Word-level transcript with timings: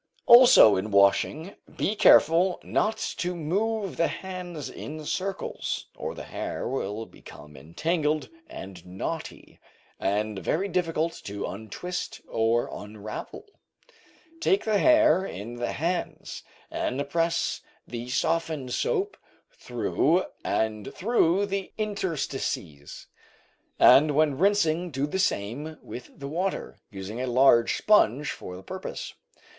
Also 0.25 0.75
in 0.77 0.89
washing, 0.89 1.55
be 1.77 1.95
careful 1.95 2.59
not 2.63 2.97
to 2.97 3.35
move 3.35 3.97
the 3.97 4.07
hands 4.07 4.67
in 4.67 5.05
circles, 5.05 5.89
or 5.95 6.15
the 6.15 6.23
hair 6.23 6.67
will 6.67 7.05
become 7.05 7.55
entangled 7.55 8.27
and 8.49 8.83
knotty, 8.83 9.59
and 9.99 10.39
very 10.39 10.67
difficult 10.67 11.13
to 11.25 11.45
untwist 11.45 12.19
or 12.27 12.67
unravel. 12.73 13.45
Take 14.39 14.65
the 14.65 14.79
hair 14.79 15.23
in 15.23 15.57
the 15.57 15.73
hands, 15.73 16.41
and 16.71 17.07
press 17.07 17.61
the 17.87 18.09
softened 18.09 18.73
soap 18.73 19.17
through 19.51 20.23
and 20.43 20.91
through 20.95 21.45
the 21.45 21.73
interstices, 21.77 23.05
and 23.77 24.15
when 24.15 24.35
rinsing 24.39 24.89
do 24.89 25.05
the 25.05 25.19
same 25.19 25.77
with 25.83 26.09
the 26.19 26.27
water, 26.27 26.79
using 26.89 27.21
a 27.21 27.27
large 27.27 27.77
sponge 27.77 28.31
for 28.31 28.55
the 28.55 28.63
purpose. 28.63 29.13